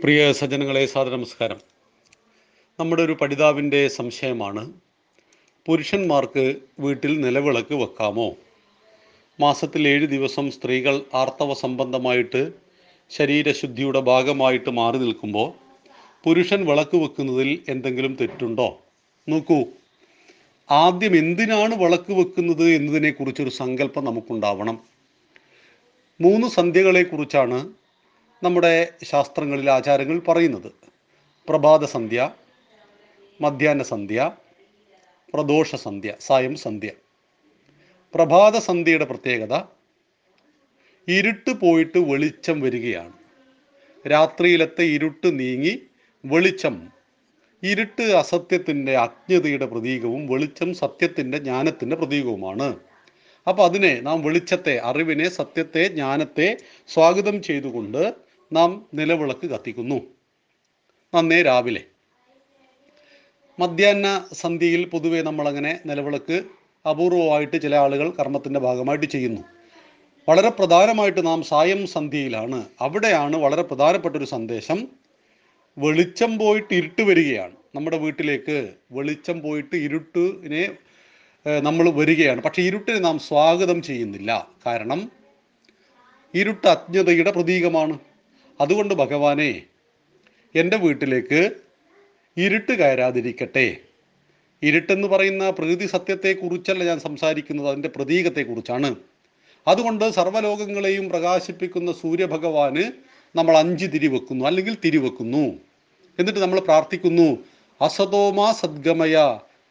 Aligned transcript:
പ്രിയ 0.00 0.32
സജ്ജനങ്ങളെ 0.32 0.86
സാദര 0.86 1.10
നമസ്കാരം 1.10 1.56
നമ്മുടെ 2.80 3.02
ഒരു 3.02 3.12
പഠിതാവിന്റെ 3.12 3.88
സംശയമാണ് 3.88 4.72
പുരുഷന്മാർക്ക് 5.66 6.56
വീട്ടിൽ 6.80 7.20
നിലവിളക്ക് 7.20 7.74
വെക്കാമോ? 7.74 8.36
മാസത്തിൽ 9.40 9.88
ഏഴ് 9.88 10.06
ദിവസം 10.06 10.50
സ്ത്രീകൾ 10.50 11.02
ആർത്തവ 11.14 11.54
സംബന്ധമായിട്ട് 11.54 12.52
ശരീരശുദ്ധിയുടെ 13.10 14.00
ഭാഗമായിട്ട് 14.00 14.70
മാറി 14.70 14.98
നിൽക്കുമ്പോൾ 14.98 15.52
പുരുഷൻ 16.24 16.66
വിളക്ക് 16.66 16.96
വെക്കുന്നതിൽ 16.96 17.58
എന്തെങ്കിലും 17.68 18.16
തെറ്റുണ്ടോ? 18.20 18.78
നോക്കൂ 19.28 19.66
ആദ്യം 20.70 21.16
എന്തിനാണ് 21.16 21.74
വിളക്ക് 21.74 22.12
വെക്കുന്നത് 22.12 22.70
എന്നതിനെക്കുറിച്ചൊരു 22.70 23.50
സങ്കല്പം 23.50 24.04
നമുക്കുണ്ടാവണം. 24.04 24.78
മൂന്ന് 26.20 26.48
സന്ധ്യകളെക്കുറിച്ചാണ് 26.48 27.77
നമ്മുടെ 28.42 28.88
ശാസ്ത്രങ്ങളിൽ 29.04 29.70
ആചാരങ്ങൾ 29.70 30.18
പറയുന്നത്. 30.18 30.72
പ്രഭാത 31.48 31.84
സന്ധ്യ 31.84 32.30
മധ്യാഹ്ന 33.40 33.82
സന്ധ്യ 33.82 34.32
പ്രദോഷ 35.34 35.74
സന്ധ്യ 35.74 36.14
സായം 36.20 36.56
സന്ധ്യ. 36.56 36.90
പ്രഭാത 38.14 38.58
സന്ധ്യയുടെ 38.58 39.04
പ്രത്യേകത 39.04 39.62
ഇരുട്ട് 41.08 41.50
പോയിട്ട് 41.50 41.98
വെളിച്ചം 41.98 42.60
വരികയാണ്. 42.60 43.12
രാത്രിയിലത്തെ 44.10 44.82
ഇരുട്ട് 44.82 45.38
നീങ്ങി 45.38 45.82
വെളിച്ചം 46.24 46.92
ഇരുട്ട് 47.62 48.02
അസത്യത്തിന്റെ 48.02 48.96
അജ്ഞതയുടെ 48.96 49.66
പ്രതീകവും 49.66 50.26
വെളിച്ചം 50.26 50.74
സത്യത്തിന്റെ 50.74 51.38
ജ്ഞാനത്തിന്റെ 51.38 51.96
പ്രതീകവുമാണ്. 51.96 52.76
അപ്പോൾ 53.48 53.64
അതിനെ 53.64 54.00
നാം 54.00 54.22
വെളിച്ചത്തെ 54.22 54.80
അറിവിനെ 54.84 55.28
സത്യത്തെ 55.28 55.88
ജ്ഞാനത്തെ 55.88 56.56
സ്വാഗതം 56.88 57.42
ചെയ്തുകൊണ്ട് 57.42 58.27
നാം 58.52 58.86
നിലവിളക്ക് 58.94 59.46
കത്തിക്കുന്നു. 59.46 60.00
നന്നേ 61.14 61.42
രാവിലെ. 61.42 61.80
മധ്യാഹ്ന 63.58 64.24
സന്ധ്യയിൽ 64.32 64.84
പൊതുവെ 64.88 65.22
നമ്മളങ്ങനെ 65.22 65.80
നിലവിളക്ക് 65.86 66.42
അപൂർവമായിട്ട് 66.88 67.62
ചില 67.62 67.76
ആളുകൾ 67.76 68.10
കർമ്മത്തിന്റെ 68.10 68.60
ഭാഗമായിട്ട് 68.60 69.06
ചെയ്യുന്നു. 69.06 69.40
വളരെ 70.28 70.48
പ്രധാനമായിട്ട് 70.48 71.26
നാം 71.26 71.42
സായം 71.42 71.86
സന്ധ്യയിലാണ്. 71.86 72.64
അവിടെയാണ് 72.80 73.36
വളരെ 73.36 73.62
പ്രധാനപ്പെട്ട 73.62 74.16
ഒരു 74.16 74.24
സന്ദേശം. 74.24 74.88
വെളിച്ചം 75.78 76.38
പോയിട്ട് 76.38 76.74
ഇരുട്ട് 76.74 77.02
വരികയാണ്. 77.02 77.56
നമ്മുടെ 77.74 77.98
വീട്ടിലേക്ക് 77.98 78.68
വെളിച്ചം 78.92 79.40
പോയിട്ട് 79.40 79.76
ഇരുട്ടിനെ 79.76 80.76
നമ്മൾ 81.60 81.90
വരികയാണ്. 81.90 82.42
പക്ഷേ 82.42 82.62
ഇരുട്ടിനെ 82.62 82.98
നാം 82.98 83.18
സ്വാഗതം 83.18 83.82
ചെയ്യുന്നില്ല. 83.82 84.48
കാരണം 84.66 85.10
ഇരുട്ട് 86.34 86.66
അജ്ഞതയുടെ 86.66 87.30
പ്രതീകമാണ്. 87.30 87.98
അതുകൊണ്ട് 88.60 88.94
ഭഗവാനെ 88.94 89.62
എന്റെ 90.54 90.76
വീട്ടിലേക്ക് 90.76 91.40
ഇരുട്ട് 92.36 92.72
കയറാതിരിക്കട്ടെ. 92.72 93.68
ഇരുട്ടെന്ന് 94.62 95.08
പറയുന്ന 95.08 95.50
പ്രകൃതി 95.50 95.86
സത്യത്തെക്കുറിച്ചല്ല 95.86 96.84
ഞാൻ 96.84 96.98
സംസാരിക്കുന്നത് 96.98 97.68
അതിന്റെ 97.68 97.88
പ്രതീകത്തെക്കുറിച്ചാണ്. 97.88 98.90
അതുകൊണ്ട് 99.66 100.04
സർവലോകങ്ങളെയും 100.10 101.08
പ്രകാശിപ്പിക്കുന്ന 101.08 101.92
സൂര്യഭഗവാന് 101.92 102.84
നമ്മൾ 103.34 103.56
അഞ്ച് 103.56 103.86
തിരിവെക്കുന്നു 103.86 104.44
അല്ലെങ്കിൽ 104.44 104.74
തിരിവെക്കുന്നു 104.84 105.44
എന്നിട്ട് 106.18 106.40
നമ്മൾ 106.40 106.58
പ്രാർത്ഥിക്കുന്നു 106.60 107.28
അസതോമാ 107.80 108.52
സദ്ഗമയ 108.52 109.16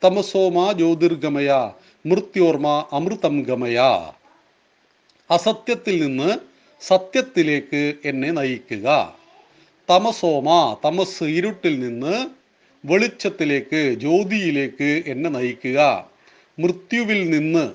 തമസോമാ 0.03 0.71
ജ്യോതിർഗമയ 0.71 1.51
മൃത്യോർമ 2.05 2.67
അമൃതം 2.91 3.43
ഗമയ 3.43 3.79
അസത്യത്തിൽ 5.29 5.95
നിന്ന് 6.03 6.29
സത്യത്തിലേക്ക് 6.81 7.93
എന്നെ 8.05 8.31
നയിക്കുക. 8.31 9.15
തമസോമ 9.89 10.77
തമസ് 10.85 11.23
ഇരുട്ടിൽ 11.23 11.79
നിന്ന് 11.79 12.27
വെളിച്ചത്തിലേക്ക് 12.85 13.95
ജ്യോതിയിലേക്ക് 13.99 15.03
എന്നെ 15.07 15.29
നയിക്കുക. 15.29 16.09
മൃത്യുവിൽ 16.59 17.29
നിന്ന് 17.29 17.71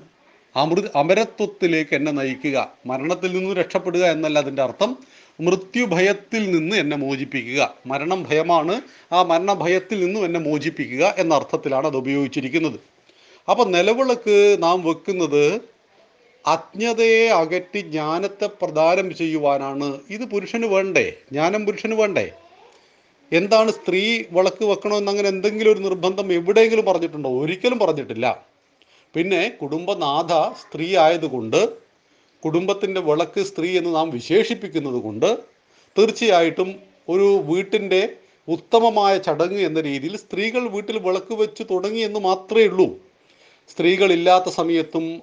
അമൃ 0.56 0.88
അമരത്വത്തിലേക്ക് 0.96 1.94
എന്നെ 1.94 2.12
നയിക്കുക. 2.12 2.72
മരണത്തിൽ 2.86 3.32
നിന്ന് 3.32 3.54
രക്ഷപ്പെടുക 3.54 4.04
എന്നല്ല 4.04 4.38
അതിന്റെ 4.38 4.62
അർത്ഥം. 4.62 4.96
മൃത്യുഭയത്തിൽ 5.40 6.50
നിന്ന് 6.50 6.76
എന്നെ 6.76 6.96
മോചിപ്പിക്കുക. 6.96 7.74
മരണം 7.86 8.26
ഭയമാണ്. 8.30 8.82
ആ 9.12 9.22
മരണഭയത്തിൽ 9.22 10.04
നിന്നും 10.04 10.24
എന്നെ 10.24 10.40
മോചിപ്പിക്കുക 10.40 11.14
എന്ന 11.19 11.34
അർത്ഥത്തിലാണ് 11.34 11.86
അത് 11.86 11.96
ഉപയോഗിച്ചിരിക്കുന്നത്. 11.96 12.80
അപ്പം 13.50 13.72
നിലവിളക്ക് 13.72 14.56
നാം 14.62 14.82
വെക്കുന്നത് 14.82 15.71
അജ്ഞതയെ 16.47 17.28
അകറ്റി 17.28 17.80
ജ്ഞാനത്തെ 17.80 18.47
പ്രദാനം 18.47 19.14
ചെയ്യുവാനാണ്. 19.14 20.00
ഇത് 20.10 20.25
പുരുഷന് 20.25 20.66
വേണ്ടേ? 20.66 21.10
ജ്ഞാനം 21.32 21.66
പുരുഷന് 21.66 21.94
വേണ്ടേ? 21.94 22.30
എന്താണ് 23.32 23.70
സ്ത്രീ 23.70 24.22
വിളക്ക് 24.32 24.64
വെക്കണമെന്ന് 24.64 25.10
അങ്ങനെ 25.10 25.28
എന്തെങ്കിലും 25.28 25.72
ഒരു 25.72 25.78
നിർബന്ധം 25.78 26.32
എവിടെയെങ്കിലും 26.32 26.84
പറഞ്ഞിട്ടുണ്ടോ? 26.84 27.42
ഒരിക്കലും 27.42 27.78
പറഞ്ഞിട്ടില്ല. 27.78 28.44
പിന്നെ 29.14 29.48
കുടുംബനാഥ 29.62 30.52
സ്ത്രീ 30.52 30.97
ആയതുകൊണ്ട് 30.97 31.69
കുടുംബത്തിന്റെ 32.44 33.00
വിളക്ക് 33.00 33.41
സ്ത്രീ 33.41 33.78
എന്ന് 33.78 33.94
നാം 33.94 34.10
വിശേഷിപ്പിക്കുന്നത് 34.10 35.02
കൊണ്ട് 35.02 35.38
തീർച്ചയായിട്ടും 35.98 36.75
ഒരു 37.08 37.41
വീട്ടിന്റെ 37.44 38.08
ഉത്തമമായ 38.48 39.19
ചടങ്ങ് 39.19 39.60
എന്ന 39.60 39.81
രീതിയിൽ 39.81 40.16
സ്ത്രീകൾ 40.16 40.69
വീട്ടിൽ 40.69 40.98
വിളക്ക് 40.98 41.34
വെച്ച് 41.34 41.62
തുടങ്ങി 41.70 42.00
എന്ന് 42.00 42.20
മാത്രമേ 42.20 42.66
ഉള്ളൂ. 42.66 42.97
സ്ത്രീകളില്ലാത്ത 43.70 44.50
സമയത്തും 44.50 45.22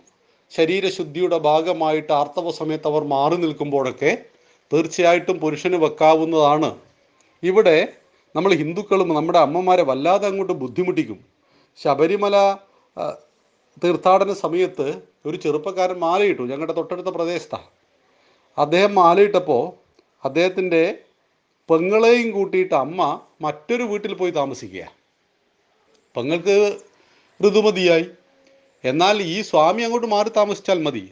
ശരീരശുദ്ധിയുടെ 0.51 1.37
ഭാഗമായിട്ട് 1.47 2.11
ആർത്തവ 2.19 2.51
സമയത്ത് 2.59 2.87
അവർ 2.91 3.03
മാറി 3.15 3.37
നിൽക്കുമ്പോഴൊക്കെ 3.43 4.11
തീർച്ചയായിട്ടും 4.71 5.37
പുരുഷന് 5.43 5.77
വെക്കാവുന്നതാണ്. 5.85 6.69
ഇവിടെ 7.43 7.77
നമ്മൾ 8.35 8.51
ഹിന്ദുക്കളും 8.61 9.09
നമ്മുടെ 9.17 9.39
അമ്മമാരെ 9.47 9.83
വല്ലാതെ 9.89 10.25
അങ്ങോട്ട് 10.29 10.55
ബുദ്ധിമുട്ടിക്കും. 10.63 11.19
ശബരിമല 11.79 12.35
തീർത്ഥാടന 13.83 14.31
സമയത്ത് 14.45 14.87
ഒരു 15.27 15.37
ചെറുപ്പക്കാരൻ 15.43 15.97
മാലയിട്ടു 16.05 16.43
ഞങ്ങളുടെ 16.51 16.75
തൊട്ടടുത്ത 16.79 17.09
പ്രദേശത്താണ് 17.17 17.67
അദ്ദേഹം 18.57 18.91
മാലയിട്ടപ്പോൾ 19.01 19.63
അദ്ദേഹത്തിന്റെ 20.23 20.83
പെങ്ങളെയും 21.69 22.27
കൂട്ടിയിട്ട് 22.35 22.75
അമ്മ 22.85 23.01
മറ്റൊരു 23.45 23.83
വീട്ടിൽ 23.91 24.13
പോയി 24.19 24.31
താമസിക്കുക 24.37 24.85
പെങ്ങൾക്ക് 26.15 26.55
ഋതുമതിയായി. 27.39 28.05
എന്നാൽ 28.83 29.21
ഈ 29.21 29.41
സ്വാമി 29.41 29.81
അങ്ങോട്ട് 29.83 30.07
മാറി 30.07 30.29
താമസിച്ചാൽ 30.29 30.79
മതി. 30.81 31.05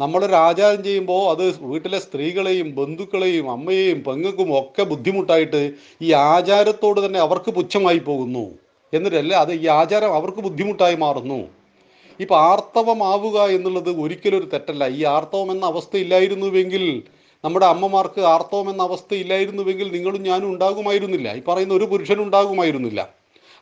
നമ്മൾ 0.00 0.20
ആചാരം 0.34 0.84
ചെയ്യുമ്പോൾ 0.84 1.22
അത് 1.32 1.44
വീട്ടിലെ 1.70 1.98
സ്ത്രീകളെയും 1.98 2.68
ബന്ധുക്കളെയും 2.74 3.50
അമ്മയെയും 3.50 3.98
പെങ്ങൾക്കും 4.06 4.48
ഒക്കെ 4.60 4.82
ബുദ്ധിമുട്ടായിട്ട് 4.82 5.60
ഈ 6.02 6.12
ആചാരത്തോട് 6.12 7.06
തന്നെ 7.06 7.20
അവർക്ക് 7.20 7.50
പുച്ഛമായി 7.50 7.98
പോകുന്നു. 7.98 8.46
എന്നിട്ടല്ലേ 8.92 9.36
അത് 9.36 9.52
ഈ 9.52 9.66
ആചാരം 9.80 10.14
അവർക്ക് 10.14 10.40
ബുദ്ധിമുട്ടായി 10.40 10.94
മാറുന്നു. 10.94 11.40
ഇപ്പം 12.20 12.38
ആർത്തവമാവുക 12.50 13.38
എന്നുള്ളത് 13.56 13.90
ഒരിക്കലും 14.00 14.38
ഒരു 14.38 14.48
തെറ്റല്ല. 14.52 14.84
ഈ 14.98 15.04
ആർത്തവം 15.04 15.48
എന്ന 15.52 15.64
അവസ്ഥ 15.66 15.96
ഇല്ലായിരുന്നുവെങ്കിൽ 15.96 16.84
നമ്മുടെ 17.44 17.66
അമ്മമാർക്ക് 17.66 18.20
ആർത്തവം 18.34 18.70
എന്ന 18.70 18.82
അവസ്ഥ 18.82 19.14
ഇല്ലായിരുന്നുവെങ്കിൽ 19.14 19.88
നിങ്ങളും 19.92 20.22
ഞാനും 20.22 20.50
ഉണ്ടാകുമായിരുന്നില്ല. 20.54 21.28
ഈ 21.38 21.42
പറയുന്ന 21.48 21.74
ഒരു 21.74 21.84
പുരുഷനും 21.84 22.24
ഉണ്ടാകുമായിരുന്നില്ല. 22.24 23.00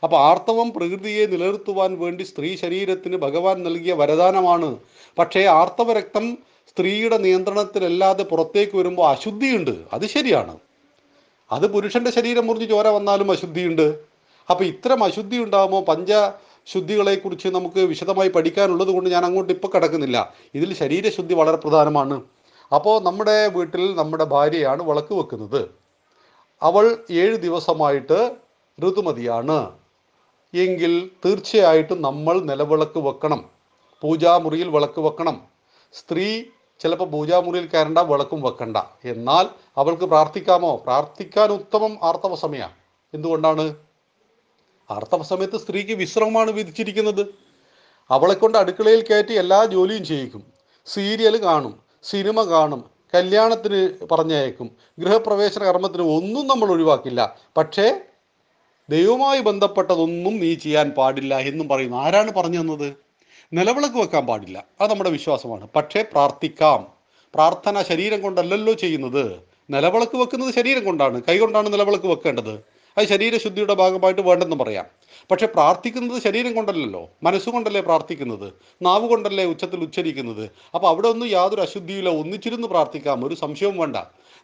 അപ്പോൾ 0.03 0.17
ആർത്തവം 0.17 0.73
പ്രകൃതിയെ 0.73 1.25
നിലനിർത്തുവാൻ 1.25 1.99
വേണ്ടി 1.99 2.23
സ്ത്രീ 2.23 2.55
ശരീരത്തിന് 2.55 3.17
ഭഗവാൻ 3.17 3.63
നൽകിയ 3.63 3.93
വരദാനമാണ്. 3.93 4.77
പക്ഷേ 5.19 5.45
ആർത്തവരക്തം 5.45 6.37
സ്ത്രീയുടെ 6.69 7.17
നിയന്ത്രണത്തിലല്ലാതെ 7.17 8.23
പുറത്തേക്ക് 8.23 8.77
വരുമ്പോൾ 8.77 9.07
അശുദ്ധിയുണ്ട്. 9.07 9.71
അത് 9.93 10.07
ശരിയാണ്. 10.07 10.57
അത് 11.51 11.73
പുരുഷന്റെ 11.73 12.11
ശരീരം 12.11 12.47
മുറിഞ്ഞ് 12.47 12.67
ചോര 12.69 12.87
വന്നാലും 12.87 13.31
അശുദ്ധിയുണ്ട്. 13.31 13.99
അപ്പോൾ 14.49 14.63
ഇത്തരം 14.63 15.03
അശുദ്ധി 15.03 15.37
ഉണ്ടാകുമ്പോൾ 15.37 15.83
പഞ്ചശുദ്ധികളെക്കുറിച്ച് 15.83 17.47
നമുക്ക് 17.47 17.79
വിശദമായി 17.79 18.29
പഠിക്കാനുള്ളത് 18.29 18.87
കൊണ്ട് 18.87 19.09
ഞാൻ 19.09 19.25
അങ്ങോട്ട് 19.25 19.53
ഇപ്പോൾ 19.53 19.67
കിടക്കുന്നില്ല. 19.67 20.33
ഇതിൽ 20.55 20.73
ശരീരശുദ്ധി 20.73 21.33
വളരെ 21.33 21.57
പ്രധാനമാണ്. 21.57 22.21
അപ്പോൾ 22.75 23.03
നമ്മുടെ 23.03 23.47
വീട്ടിൽ 23.47 23.95
നമ്മുടെ 23.95 24.23
ഭാര്യയാണ് 24.23 24.83
വിളക്ക് 24.83 25.13
വെക്കുന്നത്. 25.13 25.69
അവൾ 26.63 26.97
ഏഴ് 27.11 27.35
ദിവസമായിട്ട് 27.37 28.35
ഋതുമതിയാണ്. 28.87 29.82
എങ്കിൽ 30.53 31.09
തീർച്ചയായിട്ടും 31.25 32.01
നമ്മൾ 32.01 32.39
നിലവിളക്ക് 32.39 32.99
വെക്കണം. 32.99 33.49
പൂജാമുറിയിൽ 34.01 34.67
വിളക്ക് 34.67 34.99
വെക്കണം. 34.99 35.41
സ്ത്രീ 35.93 36.43
ചിലപ്പോൾ 36.79 37.09
പൂജാമുറിയിൽ 37.09 37.65
കയറണ്ട 37.65 37.97
വിളക്കും 37.97 38.41
വെക്കണ്ട. 38.41 38.77
എന്നാൽ 39.05 39.45
അവൾക്ക് 39.77 40.03
പ്രാർത്ഥിക്കാമോ? 40.03 40.75
പ്രാർത്ഥിക്കാൻ 40.75 41.51
ഉത്തമം 41.51 41.97
ആർത്തവ 42.03 42.35
സമയമാണ് 42.35 42.71
എന്തുകൊണ്ടാണ്? 43.13 43.75
ആർത്തവ 44.91 45.23
സമയത്ത് 45.23 45.57
സ്ത്രീക്ക് 45.57 45.91
വിശ്രമമാണ് 45.91 46.51
വിധിച്ചിരിക്കുന്നത്. 46.51 47.25
അവളെ 48.09 48.33
കൊണ്ട് 48.33 48.57
അടുക്കളയിൽ 48.57 49.05
കയറ്റി 49.07 49.33
എല്ലാ 49.33 49.65
ജോലിയും 49.65 50.05
ചെയ്യിക്കും. 50.05 50.43
സീരിയൽ 50.85 51.43
കാണും 51.43 51.79
സിനിമ 52.03 52.41
കാണും 52.41 52.93
കല്യാണത്തിന് 53.15 54.07
പറഞ്ഞയക്കും 54.11 54.71
ഗൃഹപ്രവേശന 54.99 55.63
കർമ്മത്തിന് 55.63 56.01
ഒന്നും 56.01 56.47
നമ്മൾ 56.47 56.71
ഒഴിവാക്കില്ല. 56.71 57.37
പക്ഷേ 57.57 58.01
ദൈവവുമായി 58.89 59.41
ബന്ധപ്പെട്ടതൊന്നും 59.41 60.39
നീ 60.39 60.55
ചെയ്യാൻ 60.55 60.89
പാടില്ല 60.89 61.39
എന്നും 61.39 61.69
പറയുന്നു. 61.69 61.97
ആരാണ് 61.97 62.31
പറഞ്ഞു 62.31 62.61
തന്നത്? 62.61 62.93
നിലവിളക്ക് 63.53 63.95
വെക്കാൻ 63.95 64.25
പാടില്ല. 64.25 64.63
അത് 64.81 64.91
നമ്മുടെ 64.91 65.09
വിശ്വാസമാണ്. 65.09 65.67
പക്ഷേ 65.75 66.01
പ്രാർത്ഥിക്കാം. 66.01 66.87
പ്രാർത്ഥന 67.35 67.81
ശരീരം 67.81 68.21
കൊണ്ടല്ലല്ലോ 68.21 68.73
ചെയ്യുന്നത്. 68.73 69.39
നിലവിളക്ക് 69.69 70.17
വെക്കുന്നത് 70.17 70.53
ശരീരം 70.53 70.83
കൊണ്ടാണ്. 70.83 71.21
കൈ 71.29 71.37
കൊണ്ടാണ് 71.37 71.73
നിലവിളക്ക് 71.73 72.05
വെക്കേണ്ടത്. 72.05 72.72
അത് 72.97 73.07
ശരീരശുദ്ധിയുടെ 73.07 73.73
ഭാഗമായിട്ട് 73.73 74.21
വേണ്ടെന്ന് 74.21 74.55
പറയാം. 74.55 74.85
പക്ഷെ 75.31 75.45
പ്രാർത്ഥിക്കുന്നത് 75.45 76.21
ശരീരം 76.21 76.55
കൊണ്ടല്ലല്ലോ. 76.55 77.09
മനസ്സുകൊണ്ടല്ലേ 77.23 77.81
പ്രാർത്ഥിക്കുന്നത്? 77.81 78.53
നാവ് 78.81 79.07
കൊണ്ടല്ലേ 79.07 79.45
ഉച്ചത്തിൽ 79.45 79.79
ഉച്ചരിക്കുന്നത്? 79.83 80.49
അപ്പോൾ 80.75 80.87
അവിടെ 80.87 81.07
ഒന്നും 81.07 81.27
യാതൊരു 81.27 81.61
അശുദ്ധിയില്ല 81.61 82.09
ഒന്നിച്ചിരുന്ന് 82.09 82.67
പ്രാർത്ഥിക്കാം. 82.67 83.25
ഒരു 83.25 83.35
സംശയവും 83.35 83.77
വേണ്ട. 83.77 83.97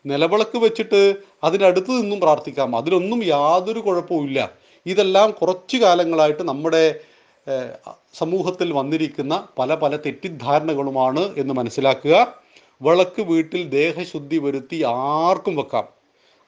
നിലവിളക്ക് 0.06 0.58
വെച്ചിട്ട് 0.58 1.16
അതിനടുത്ത് 1.44 1.92
നിന്നും 1.92 2.20
പ്രാർത്ഥിക്കാം. 2.20 2.76
അതിലൊന്നും 2.76 3.24
യാതൊരു 3.24 3.80
കുഴപ്പവുമില്ല 3.80 4.52
ഇതെല്ലാം 4.86 5.32
കുറച്ചു 5.32 5.78
കാലങ്ങളായിട്ട് 5.78 6.44
നമ്മുടെ 6.44 6.96
സമൂഹത്തിൽ 8.14 8.74
വന്നിരിക്കുന്ന 8.74 9.48
പല 9.60 9.76
പല 9.76 9.96
തെറ്റിദ്ധാരണകളുമാണ് 9.96 11.34
എന്ന് 11.38 11.54
മനസ്സിലാക്കുക. 11.54 12.34
വിളക്ക് 12.82 13.22
വീട്ടിൽ 13.22 13.70
ദേഹശുദ്ധി 13.70 14.38
വരുത്തി 14.38 14.84
ആർക്കും 14.86 15.56
വെക്കാം. 15.56 15.99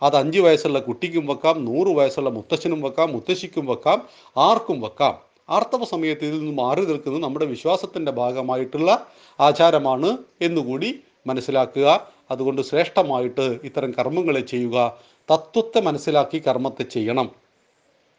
അത് 0.02 0.16
അഞ്ച് 0.16 0.40
വയസ്സുള്ള 0.40 0.80
കുട്ടിക്കും 0.80 1.26
വെക്കാം 1.26 1.66
നൂറ് 1.66 1.88
വയസ്സുള്ള 1.88 2.30
മുത്തശ്ശനും 2.30 2.82
വെക്കാം 2.82 3.14
മുത്തശ്ശിക്കും 3.14 3.66
വെക്കാം 3.66 4.08
ആർക്കും 4.38 4.82
വെക്കാം. 4.82 5.20
ആർത്തവ 5.50 5.86
സമയത്ത് 5.86 6.26
ഇതിൽ 6.26 6.40
നിന്ന് 6.40 6.62
മാറി 6.62 6.86
നിൽക്കുന്നത് 6.86 7.24
നമ്മുടെ 7.24 7.46
വിശ്വാസത്തിന്റെ 7.46 8.12
ഭാഗമായിട്ടുള്ള 8.12 9.08
ആചാരമാണ് 9.40 10.18
എന്നുകൂടി 10.42 11.00
മനസ്സിലാക്കുക. 11.28 12.08
അതുകൊണ്ട് 12.32 12.62
ശ്രേഷ്ഠമായിട്ട് 12.62 13.60
ഇത്തരം 13.64 13.92
കർമ്മങ്ങളെ 13.92 14.40
ചെയ്യുക. 14.40 14.98
തത്വത്തെ 15.32 15.82
മനസ്സിലാക്കി 15.82 16.44
കർമ്മത്തെ 16.48 16.84
ചെയ്യണം. 16.84 17.32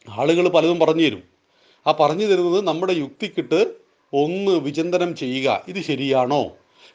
ആളുകൾ 0.08 0.48
പലതും 0.48 0.78
പറഞ്ഞു 0.78 1.02
തരും. 1.02 1.22
ആ 1.86 1.92
പറഞ്ഞു 2.00 2.26
തരുന്നത് 2.26 2.66
നമ്മുടെ 2.66 2.92
യുക്തിക്കിട്ട് 2.92 3.74
ഒന്ന് 4.14 4.52
വിചിന്തനം 4.52 5.16
ചെയ്യുക. 5.16 5.64
ഇത് 5.68 5.82
ശരിയാണോ? 5.82 6.50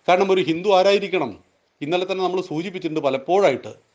കാരണം 0.10 0.32
ഒരു 0.32 0.42
ഹിന്ദു 0.42 0.70
ആരായിരിക്കണം? 0.70 1.38
ഇന്നലെ 1.82 2.12
തന്നെ 2.12 2.24
നമ്മൾ 2.24 2.42
സൂചിപ്പിച്ചിട്ടുണ്ട് 2.42 3.00
പലപ്പോഴായിട്ട്. 3.00 3.87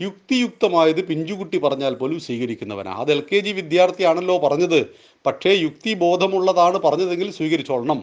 യുക്തിയുക്തമായത് 0.00 1.04
പിഞ്ചുകുട്ടി 1.04 1.58
പറഞ്ഞാൽ 1.58 1.94
പോലും 1.94 2.20
സ്വീകരിക്കുന്നവനാ. 2.20 2.92
അത് 2.92 3.12
എൽ 3.12 3.24
കെ 3.32 3.38
ജി 3.38 3.50
വിദ്യാർത്ഥിയാണല്ലോ 3.50 4.38
പറഞ്ഞത്. 4.38 4.86
പക്ഷേ 5.26 5.50
യുക്തി 5.50 5.94
ബോധമുള്ളതാണ് 5.94 6.78
പറഞ്ഞതെങ്കിൽ 6.78 7.32
സ്വീകരിച്ചോളണം. 7.32 8.02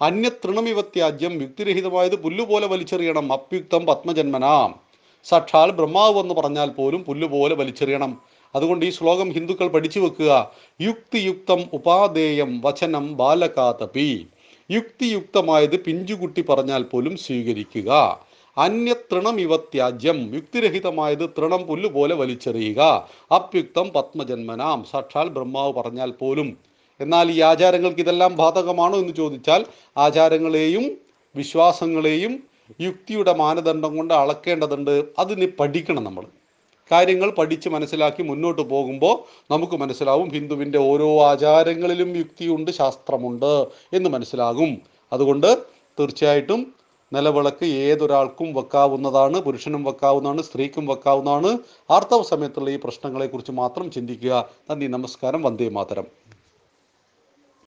അന്യതൃണമിവ 0.00 0.80
ത്യാജ്യം 0.80 1.42
യുക്തിരഹിതമായത് 1.42 2.16
പുല്ലുപോലെ 2.16 2.66
വലിച്ചെറിയണം. 2.66 3.32
അപ്യുക്തം 3.32 3.86
പത്മജന്മനാം. 3.86 4.80
സാക്ഷാൽ 5.24 5.70
ബ്രഹ്മാവ് 5.70 6.18
എന്ന് 6.18 6.34
പറഞ്ഞാൽ 6.34 6.68
പോലും 6.68 7.04
പുല്ലുപോലെ 7.04 7.54
വലിച്ചെറിയണം. 7.54 8.18
അതുകൊണ്ട് 8.54 8.86
ഈ 8.86 8.90
ശ്ലോകം 8.90 9.32
ഹിന്ദുക്കൾ 9.32 9.68
പഠിച്ചു 9.68 10.00
വെക്കുക. 10.00 10.52
യുക്തിയുക്തം 10.80 11.64
ഉപാദേയം 11.72 12.60
വചനം 12.60 13.16
ബാലകാതപി. 13.16 14.26
യുക്തിയുക്തമായത് 14.70 15.80
പിഞ്ചുകുട്ടി 15.80 16.42
പറഞ്ഞാൽ 16.42 16.82
പോലും 16.82 17.16
സ്വീകരിക്കുക. 17.16 18.20
അന്യതൃണം 18.58 19.40
ഇവ 19.40 19.56
ത്യാജ്യം 19.56 20.34
യുക്തിരഹിതമായത് 20.34 21.30
തൃണം 21.38 21.62
പുല്ലുപോലെ 21.62 22.14
വലിച്ചെറിയുക. 22.14 23.08
അപ്യുക്തം 23.34 23.90
പത്മജന്മനാം. 23.90 24.84
സാക്ഷാൽ 24.90 25.28
ബ്രഹ്മാവ് 25.28 25.72
പറഞ്ഞാൽ 25.74 26.10
പോലും. 26.10 26.58
എന്നാൽ 27.00 27.30
ഈ 27.30 27.40
ആചാരങ്ങൾക്ക് 27.40 28.00
ഇതെല്ലാം 28.00 28.36
ബാധകമാണോ 28.36 28.98
എന്ന് 28.98 29.14
ചോദിച്ചാൽ 29.14 29.66
ആചാരങ്ങളെയും 29.96 30.96
വിശ്വാസങ്ങളെയും 31.36 32.42
യുക്തിയുടെ 32.80 33.32
മാനദണ്ഡം 33.32 33.96
കൊണ്ട് 33.96 34.14
അളക്കേണ്ടതുണ്ട്. 34.14 35.04
അതിന് 35.18 35.48
പഠിക്കണം 35.60 36.04
നമ്മൾ. 36.04 36.24
കാര്യങ്ങൾ 36.92 37.30
പഠിച്ച് 37.30 37.68
മനസ്സിലാക്കി 37.68 38.22
മുന്നോട്ട് 38.22 38.62
പോകുമ്പോൾ 38.62 39.42
നമുക്ക് 39.52 39.72
മനസ്സിലാവും 39.72 40.28
ഹിന്ദുവിന്റെ 40.28 40.78
ഓരോ 40.78 41.22
ആചാരങ്ങളിലും 41.22 42.16
യുക്തിയുണ്ട് 42.16 42.70
ശാസ്ത്രമുണ്ട് 42.70 43.66
എന്ന് 43.92 44.10
മനസ്സിലാകും. 44.10 44.78
അതുകൊണ്ട് 45.12 45.58
തീർച്ചയായിട്ടും 46.00 46.77
നിലവിളക്ക് 47.12 47.66
ഏതൊരാൾക്കും 47.66 48.54
വെക്കാവുന്നതാണ് 48.54 49.40
പുരുഷനും 49.40 49.84
വെക്കാവുന്നതാണ് 49.84 50.42
സ്ത്രീക്കും 50.42 50.86
വെക്കാവുന്നതാണ്. 50.86 51.58
ആർത്തവ 51.90 52.22
സമയത്തുള്ള 52.22 52.70
ഈ 52.70 52.76
പ്രശ്നങ്ങളെക്കുറിച്ച് 52.76 53.52
മാത്രം 53.52 53.90
ചിന്തിക്കുക. 53.90 54.48
നന്ദി 54.70 54.86
നമസ്കാരം 54.86 55.42
വന്ദേ 55.42 55.68
മാതരം. 55.68 56.27